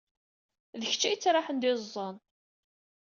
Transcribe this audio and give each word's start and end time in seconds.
D 0.79 0.81
kečč 0.91 1.03
ay 1.03 1.11
yettraḥen 1.13 1.57
d 1.61 1.63
iẓẓan. 1.71 2.15